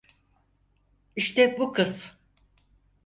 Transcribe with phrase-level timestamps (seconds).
[1.15, 2.17] İşte bu kız.